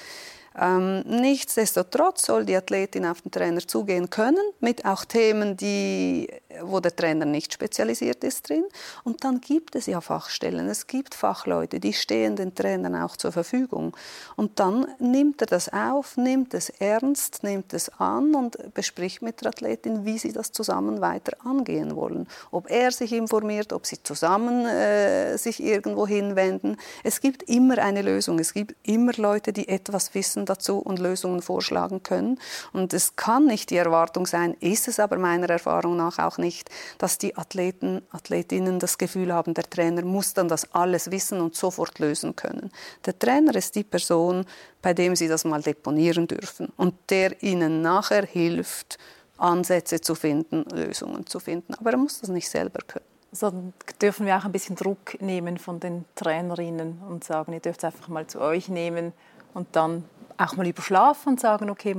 [0.60, 6.28] Ähm, nichtsdestotrotz soll die Athletin auf den Trainer zugehen können, mit auch Themen, die,
[6.62, 8.64] wo der Trainer nicht spezialisiert ist drin.
[9.04, 13.30] Und dann gibt es ja Fachstellen, es gibt Fachleute, die stehen den Trainern auch zur
[13.30, 13.96] Verfügung.
[14.34, 19.40] Und dann nimmt er das auf, nimmt es ernst, nimmt es an und bespricht mit
[19.42, 22.26] der Athletin, wie sie das zusammen weiter angehen wollen.
[22.50, 26.78] Ob er sich informiert, ob sie zusammen äh, sich irgendwo hinwenden.
[27.04, 31.42] Es gibt immer eine Lösung, es gibt immer Leute, die etwas wissen dazu und Lösungen
[31.42, 32.38] vorschlagen können.
[32.72, 36.70] Und es kann nicht die Erwartung sein, ist es aber meiner Erfahrung nach auch nicht,
[36.98, 41.54] dass die Athleten, Athletinnen das Gefühl haben, der Trainer muss dann das alles wissen und
[41.54, 42.70] sofort lösen können.
[43.06, 44.44] Der Trainer ist die Person,
[44.82, 48.98] bei dem sie das mal deponieren dürfen und der ihnen nachher hilft,
[49.38, 51.74] Ansätze zu finden, Lösungen zu finden.
[51.74, 53.04] Aber er muss das nicht selber können.
[53.30, 53.52] Also
[54.00, 57.84] dürfen wir auch ein bisschen Druck nehmen von den Trainerinnen und sagen, ihr dürft es
[57.84, 59.12] einfach mal zu euch nehmen
[59.54, 60.04] und dann
[60.38, 61.96] auch mal überschlafen und sagen, okay,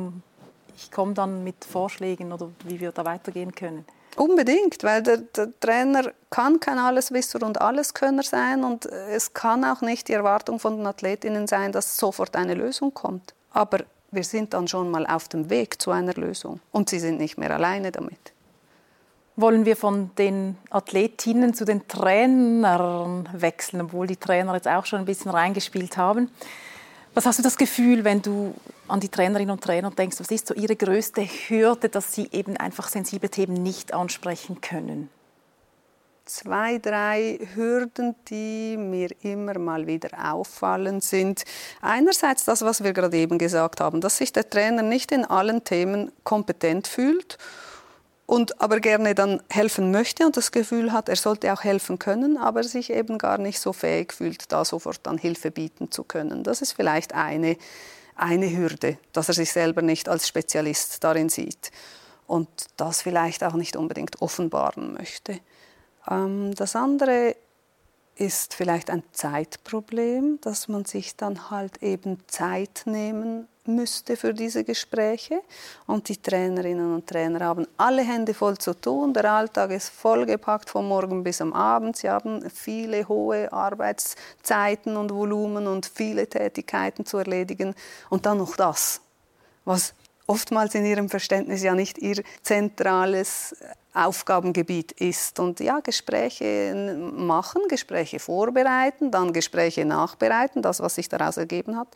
[0.76, 3.86] ich komme dann mit Vorschlägen oder wie wir da weitergehen können.
[4.16, 9.82] Unbedingt, weil der, der, Trainer kann kein Alleswisser und Alleskönner sein und es kann auch
[9.82, 13.34] nicht die Erwartung von den Athletinnen sein, dass sofort eine Lösung kommt.
[13.52, 13.80] Aber
[14.12, 17.38] wir sind dann schon mal auf dem Weg zu einer Lösung und sie sind nicht
[17.38, 18.34] mehr alleine damit.
[19.36, 25.00] Wollen wir von den Athletinnen zu den Trainern wechseln, obwohl die Trainer jetzt auch schon
[25.00, 26.30] ein bisschen reingespielt haben?
[27.20, 28.56] Was hast du das Gefühl, wenn du
[28.88, 30.22] an die Trainerinnen und Trainer denkst?
[30.22, 35.10] Was ist so ihre größte Hürde, dass sie eben einfach sensible Themen nicht ansprechen können?
[36.24, 41.44] Zwei, drei Hürden, die mir immer mal wieder auffallen, sind
[41.82, 45.66] einerseits das, was wir gerade eben gesagt haben, dass sich der Trainer nicht in allen
[45.66, 47.38] Themen kompetent fühlt
[48.30, 52.38] und aber gerne dann helfen möchte und das Gefühl hat, er sollte auch helfen können,
[52.38, 56.44] aber sich eben gar nicht so fähig fühlt, da sofort dann Hilfe bieten zu können.
[56.44, 57.58] Das ist vielleicht eine,
[58.16, 61.72] eine Hürde, dass er sich selber nicht als Spezialist darin sieht.
[62.28, 65.40] und das vielleicht auch nicht unbedingt offenbaren möchte.
[66.08, 67.36] Ähm, das andere
[68.16, 74.64] ist vielleicht ein Zeitproblem, dass man sich dann halt eben Zeit nehmen müsste für diese
[74.64, 75.42] Gespräche.
[75.88, 79.14] Und die Trainerinnen und Trainer haben alle Hände voll zu tun.
[79.14, 81.98] Der Alltag ist vollgepackt von morgen bis am Abend.
[81.98, 87.76] Sie haben viele hohe Arbeitszeiten und Volumen und viele Tätigkeiten zu erledigen.
[88.10, 89.02] Und dann noch das,
[89.66, 89.94] was
[90.30, 93.56] oftmals in ihrem Verständnis ja nicht ihr zentrales
[93.94, 95.40] Aufgabengebiet ist.
[95.40, 101.88] Und ja, Gespräche machen, Gespräche vorbereiten, dann Gespräche nachbereiten, das, was sich daraus ergeben hat,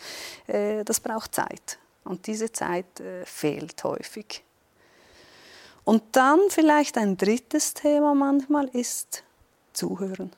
[0.47, 1.77] äh, das braucht Zeit.
[2.03, 4.43] Und diese Zeit äh, fehlt häufig.
[5.83, 9.23] Und dann vielleicht ein drittes Thema manchmal ist
[9.73, 10.31] Zuhören.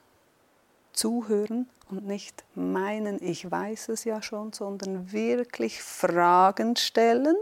[0.92, 7.36] Zuhören und nicht meinen, ich weiß es ja schon, sondern wirklich Fragen stellen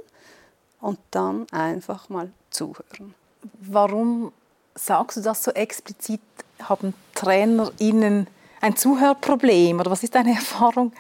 [0.84, 3.14] und dann einfach mal zuhören.
[3.60, 4.32] Warum
[4.74, 6.20] sagst du das so explizit?
[6.62, 8.26] Haben TrainerInnen
[8.60, 10.92] ein Zuhörproblem oder was ist deine Erfahrung?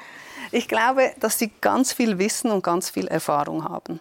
[0.52, 4.00] Ich glaube, dass sie ganz viel Wissen und ganz viel Erfahrung haben.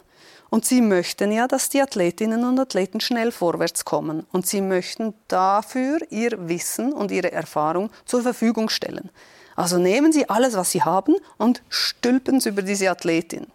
[0.50, 4.26] Und sie möchten ja, dass die Athletinnen und Athleten schnell vorwärts kommen.
[4.32, 9.10] Und sie möchten dafür ihr Wissen und ihre Erfahrung zur Verfügung stellen.
[9.56, 13.48] Also nehmen Sie alles, was Sie haben und stülpen es über diese Athletin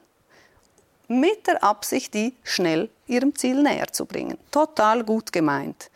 [1.08, 4.38] mit der Absicht, die schnell ihrem Ziel näher zu bringen.
[4.50, 5.90] Total gut gemeint,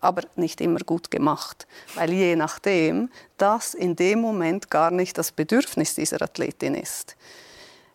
[0.00, 5.32] aber nicht immer gut gemacht, weil je nachdem das in dem Moment gar nicht das
[5.32, 7.16] Bedürfnis dieser Athletin ist.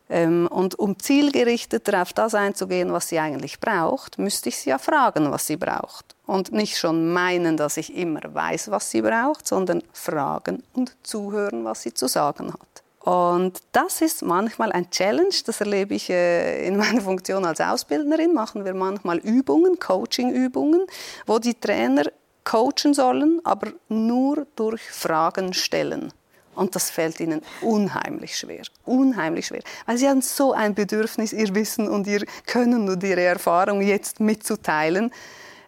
[0.10, 4.78] Ähm, und um zielgerichteter auf das einzugehen, was sie eigentlich braucht, müsste ich sie ja
[4.78, 6.16] fragen, was sie braucht.
[6.26, 11.64] Und nicht schon meinen, dass ich immer weiß, was sie braucht, sondern fragen und zuhören,
[11.64, 12.73] was sie zu sagen hat.
[13.04, 18.34] Und das ist manchmal ein Challenge, das erlebe ich äh, in meiner Funktion als Ausbildnerin.
[18.34, 20.86] Machen wir manchmal Übungen, Coaching-Übungen,
[21.26, 22.06] wo die Trainer
[22.46, 26.14] coachen sollen, aber nur durch Fragen stellen.
[26.56, 31.54] Und das fällt ihnen unheimlich schwer, unheimlich schwer, weil sie haben so ein Bedürfnis, ihr
[31.56, 35.12] Wissen und ihr Können und ihre Erfahrung jetzt mitzuteilen.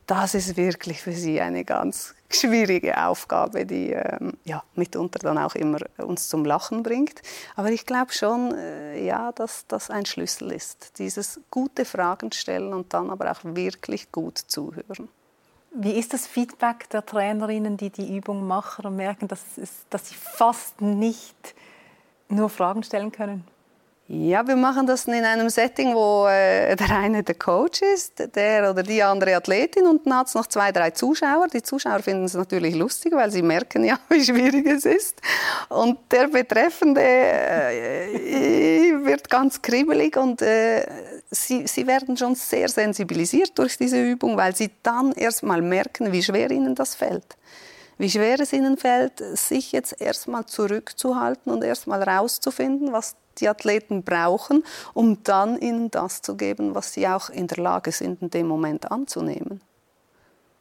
[0.08, 5.56] Das ist wirklich für sie eine ganz schwierige Aufgabe, die ähm, ja, mitunter dann auch
[5.56, 7.22] immer uns zum Lachen bringt.
[7.56, 11.00] Aber ich glaube schon, äh, ja, dass das ein Schlüssel ist.
[11.00, 15.10] Dieses gute Fragen stellen und dann aber auch wirklich gut zuhören.
[15.72, 19.44] Wie ist das Feedback der Trainerinnen, die die Übung machen und merken, dass,
[19.89, 21.56] dass sie fast nicht
[22.30, 23.44] nur Fragen stellen können?
[24.08, 28.70] Ja, wir machen das in einem Setting, wo äh, der eine der Coach ist, der
[28.70, 31.48] oder die andere Athletin und dann hat es noch zwei, drei Zuschauer.
[31.48, 35.20] Die Zuschauer finden es natürlich lustig, weil sie merken ja, wie schwierig es ist.
[35.70, 40.86] Und der Betreffende äh, wird ganz kribbelig und äh,
[41.32, 46.12] sie, sie werden schon sehr sensibilisiert durch diese Übung, weil sie dann erst mal merken,
[46.12, 47.36] wie schwer ihnen das fällt
[47.98, 54.04] wie schwer es ihnen fällt, sich jetzt erstmal zurückzuhalten und erstmal rauszufinden, was die Athleten
[54.04, 58.30] brauchen, um dann ihnen das zu geben, was sie auch in der Lage sind, in
[58.30, 59.62] dem Moment anzunehmen.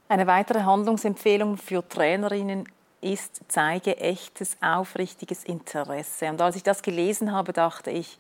[0.09, 2.68] Eine weitere Handlungsempfehlung für Trainerinnen
[3.01, 6.27] ist, zeige echtes, aufrichtiges Interesse.
[6.27, 8.18] Und als ich das gelesen habe, dachte ich,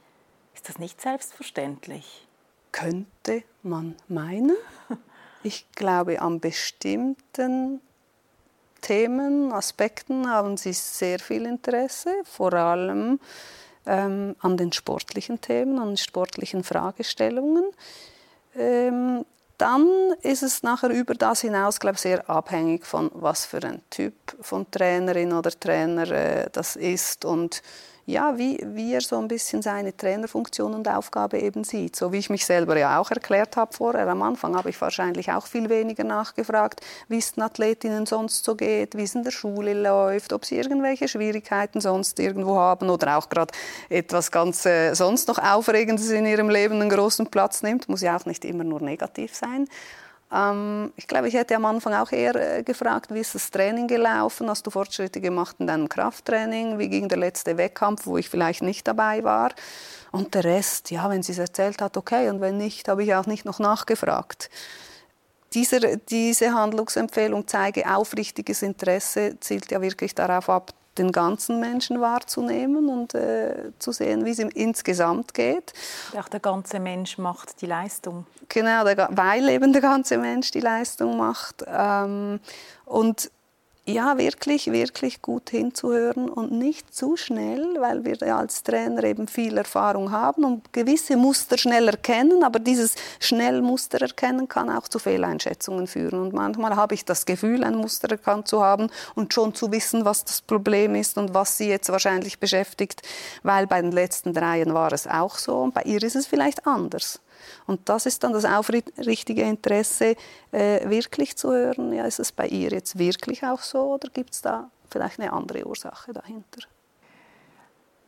[0.54, 2.26] ist das nicht selbstverständlich?
[2.72, 4.56] Könnte man meinen.
[5.46, 7.82] Ich glaube, an bestimmten
[8.84, 13.18] Themen, Aspekten haben sie sehr viel Interesse, vor allem
[13.86, 17.64] ähm, an den sportlichen Themen, an den sportlichen Fragestellungen.
[18.54, 19.24] Ähm,
[19.56, 19.88] dann
[20.20, 24.14] ist es nachher über das hinaus, glaube ich, sehr abhängig von was für ein Typ
[24.40, 27.62] von Trainerin oder Trainer äh, das ist und
[28.06, 31.96] ja, wie, wie er so ein bisschen seine Trainerfunktion und Aufgabe eben sieht.
[31.96, 34.06] So wie ich mich selber ja auch erklärt habe vorher.
[34.08, 38.56] Am Anfang habe ich wahrscheinlich auch viel weniger nachgefragt, wie es den Athletinnen sonst so
[38.56, 43.16] geht, wie es in der Schule läuft, ob sie irgendwelche Schwierigkeiten sonst irgendwo haben oder
[43.16, 43.54] auch gerade
[43.88, 47.88] etwas ganz äh, sonst noch Aufregendes in ihrem Leben einen großen Platz nimmt.
[47.88, 49.66] Muss ja auch nicht immer nur negativ sein.
[50.34, 53.86] Ähm, ich glaube, ich hätte am Anfang auch eher äh, gefragt, wie ist das Training
[53.86, 54.50] gelaufen?
[54.50, 56.78] Hast du Fortschritte gemacht in deinem Krafttraining?
[56.78, 59.52] Wie ging der letzte Wettkampf, wo ich vielleicht nicht dabei war?
[60.10, 62.28] Und der Rest, ja, wenn sie es erzählt hat, okay.
[62.28, 64.50] Und wenn nicht, habe ich auch nicht noch nachgefragt.
[65.52, 72.88] Dieser, diese Handlungsempfehlung zeige aufrichtiges Interesse, zielt ja wirklich darauf ab, den ganzen Menschen wahrzunehmen
[72.88, 75.72] und äh, zu sehen, wie es ihm insgesamt geht.
[76.18, 78.26] Auch der ganze Mensch macht die Leistung.
[78.48, 81.64] Genau, der, weil eben der ganze Mensch die Leistung macht.
[81.66, 82.40] Ähm,
[82.84, 83.30] und
[83.86, 89.58] ja, wirklich, wirklich gut hinzuhören und nicht zu schnell, weil wir als Trainer eben viel
[89.58, 94.98] Erfahrung haben und gewisse Muster schnell erkennen, aber dieses schnell Muster erkennen kann auch zu
[94.98, 96.20] Fehleinschätzungen führen.
[96.20, 100.06] Und manchmal habe ich das Gefühl, ein Muster erkannt zu haben und schon zu wissen,
[100.06, 103.02] was das Problem ist und was sie jetzt wahrscheinlich beschäftigt,
[103.42, 106.66] weil bei den letzten dreien war es auch so und bei ihr ist es vielleicht
[106.66, 107.20] anders.
[107.66, 110.16] Und das ist dann das aufrichtige Interesse,
[110.52, 114.32] äh, wirklich zu hören, ja, ist es bei ihr jetzt wirklich auch so oder gibt
[114.34, 116.60] es da vielleicht eine andere Ursache dahinter?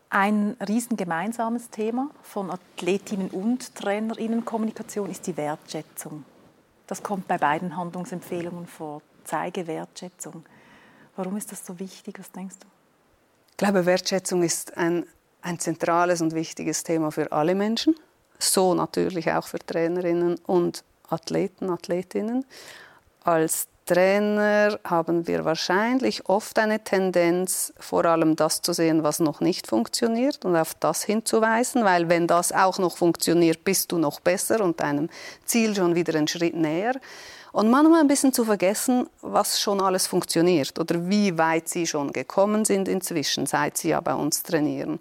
[0.09, 6.25] Ein riesen gemeinsames Thema von Athletinnen und Trainerinnen Kommunikation ist die Wertschätzung.
[6.87, 9.03] Das kommt bei beiden Handlungsempfehlungen vor.
[9.25, 10.45] Zeige Wertschätzung.
[11.17, 12.19] Warum ist das so wichtig?
[12.21, 12.67] Was denkst du?
[13.51, 15.07] Ich glaube, Wertschätzung ist ein,
[15.43, 17.97] ein zentrales und wichtiges Thema für alle Menschen
[18.39, 22.45] so natürlich auch für Trainerinnen und Athleten, Athletinnen.
[23.23, 29.41] Als Trainer haben wir wahrscheinlich oft eine Tendenz, vor allem das zu sehen, was noch
[29.41, 34.19] nicht funktioniert und auf das hinzuweisen, weil wenn das auch noch funktioniert, bist du noch
[34.19, 35.09] besser und deinem
[35.45, 36.95] Ziel schon wieder einen Schritt näher.
[37.53, 42.13] Und manchmal ein bisschen zu vergessen, was schon alles funktioniert oder wie weit sie schon
[42.13, 44.99] gekommen sind inzwischen, seit sie ja bei uns trainieren.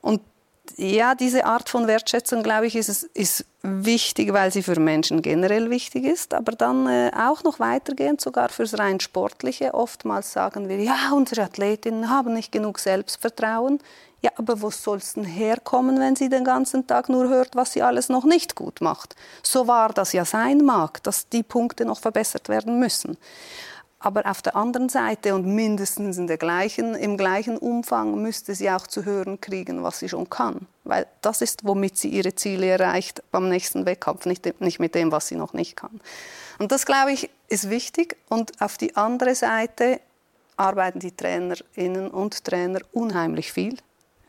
[0.00, 0.20] Und
[0.76, 5.70] ja, diese Art von Wertschätzung, glaube ich, ist, ist wichtig, weil sie für Menschen generell
[5.70, 9.74] wichtig ist, aber dann äh, auch noch weitergehend, sogar fürs rein Sportliche.
[9.74, 13.78] Oftmals sagen wir, ja, unsere Athletinnen haben nicht genug Selbstvertrauen.
[14.20, 17.74] Ja, aber wo soll es denn herkommen, wenn sie den ganzen Tag nur hört, was
[17.74, 19.14] sie alles noch nicht gut macht?
[19.42, 23.18] So wahr das ja sein mag, dass die Punkte noch verbessert werden müssen
[24.04, 28.70] aber auf der anderen Seite und mindestens in der gleichen, im gleichen Umfang müsste sie
[28.70, 30.66] auch zu hören kriegen, was sie schon kann.
[30.84, 35.10] Weil das ist, womit sie ihre Ziele erreicht beim nächsten Wettkampf, nicht, nicht mit dem,
[35.10, 36.02] was sie noch nicht kann.
[36.58, 38.18] Und das, glaube ich, ist wichtig.
[38.28, 40.00] Und auf die andere Seite
[40.58, 43.78] arbeiten die Trainerinnen und Trainer unheimlich viel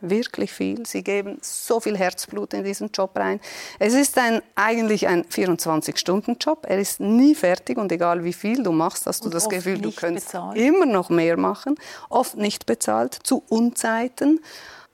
[0.01, 0.85] wirklich viel.
[0.85, 3.39] Sie geben so viel Herzblut in diesen Job rein.
[3.79, 6.65] Es ist ein, eigentlich ein 24-Stunden-Job.
[6.67, 9.79] Er ist nie fertig und egal wie viel du machst, hast du und das Gefühl,
[9.79, 10.57] du könntest bezahlt.
[10.57, 11.75] immer noch mehr machen.
[12.09, 14.39] Oft nicht bezahlt, zu Unzeiten.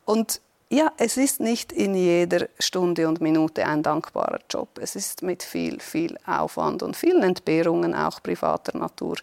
[0.05, 0.41] Und
[0.73, 4.69] ja, es ist nicht in jeder Stunde und Minute ein dankbarer Job.
[4.79, 9.17] Es ist mit viel, viel Aufwand und vielen Entbehrungen auch privater Natur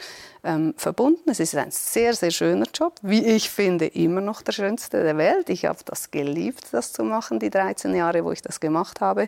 [0.44, 1.30] ähm, verbunden.
[1.30, 5.16] Es ist ein sehr, sehr schöner Job, wie ich finde, immer noch der schönste der
[5.16, 5.48] Welt.
[5.48, 9.26] Ich habe das geliebt, das zu machen, die 13 Jahre, wo ich das gemacht habe.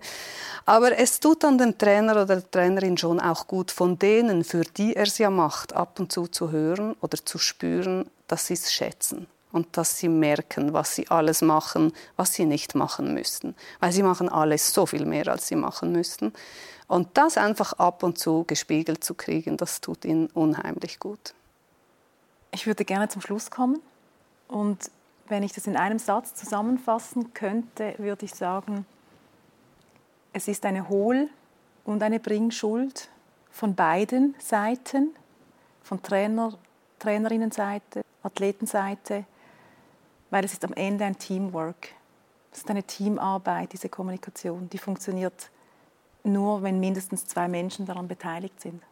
[0.67, 4.65] Aber es tut dann dem Trainer oder der Trainerin schon auch gut, von denen, für
[4.77, 8.55] die er es ja macht, ab und zu zu hören oder zu spüren, dass sie
[8.55, 13.55] es schätzen und dass sie merken, was sie alles machen, was sie nicht machen müssten.
[13.81, 16.33] Weil sie machen alles so viel mehr, als sie machen müssten.
[16.87, 21.35] Und das einfach ab und zu gespiegelt zu kriegen, das tut ihnen unheimlich gut.
[22.53, 23.81] Ich würde gerne zum Schluss kommen.
[24.49, 24.91] Und
[25.29, 28.85] wenn ich das in einem Satz zusammenfassen könnte, würde ich sagen,
[30.33, 31.29] es ist eine Hohl-
[31.85, 33.09] und eine Bringschuld
[33.51, 35.15] von beiden Seiten,
[35.83, 36.55] von Trainer,
[36.99, 39.25] Trainerinnenseite, Athletenseite,
[40.31, 41.89] weil es ist am Ende ein Teamwork.
[42.53, 44.69] Es ist eine Teamarbeit, diese Kommunikation.
[44.71, 45.51] Die funktioniert
[46.25, 48.83] nur, wenn mindestens zwei Menschen daran beteiligt sind.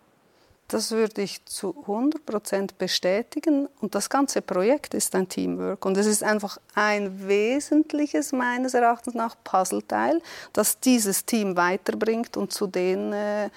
[0.69, 3.69] Das würde ich zu 100 Prozent bestätigen.
[3.81, 5.87] Und das ganze Projekt ist ein Teamwork.
[5.87, 10.21] Und es ist einfach ein wesentliches, meines Erachtens nach, Puzzleteil,
[10.53, 13.49] das dieses Team weiterbringt und zu den äh,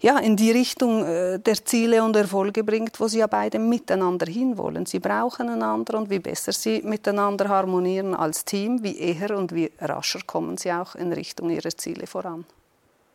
[0.00, 4.26] ja, in die Richtung äh, der Ziele und Erfolge bringt, wo sie ja beide miteinander
[4.26, 4.86] hinwollen.
[4.86, 9.70] Sie brauchen einander und wie besser sie miteinander harmonieren als Team, wie eher und wie
[9.78, 12.46] rascher kommen sie auch in Richtung ihrer Ziele voran.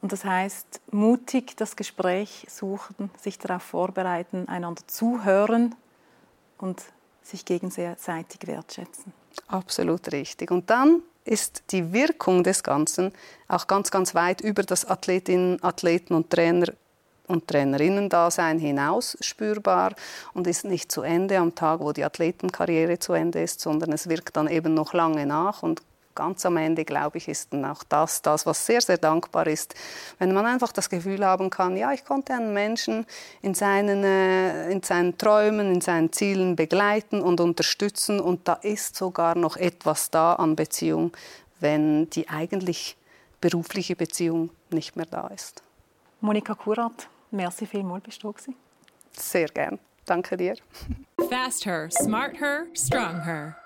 [0.02, 5.74] Und das heißt, mutig das Gespräch suchen, sich darauf vorbereiten, einander zuhören
[6.60, 6.84] und
[7.24, 9.12] sich gegenseitig wertschätzen.
[9.48, 10.52] Absolut richtig.
[10.52, 13.12] Und dann ist die Wirkung des Ganzen
[13.48, 16.68] auch ganz, ganz weit über das Athletinnen, Athleten und Trainer
[17.28, 19.96] und Trainerinnen-Dasein hinaus spürbar
[20.34, 24.08] und ist nicht zu Ende am Tag, wo die Athletenkarriere zu Ende ist, sondern es
[24.08, 25.82] wirkt dann eben noch lange nach und
[26.15, 29.75] ganz am Ende, glaube ich, ist dann auch das, das, was sehr, sehr dankbar ist,
[30.17, 33.06] wenn man einfach das Gefühl haben kann, ja, ich konnte einen Menschen
[33.41, 38.95] in seinen, äh, in seinen Träumen, in seinen Zielen begleiten und unterstützen und da ist
[38.95, 41.12] sogar noch etwas da an Beziehung,
[41.60, 42.97] wenn die eigentlich
[43.41, 45.62] berufliche Beziehung nicht mehr da ist.
[46.21, 48.33] Monika Kurat, merci vielmals, bist du
[49.12, 49.79] Sehr gern.
[50.06, 50.56] Danke dir.
[51.29, 53.58] Fast her, smart her, strong her.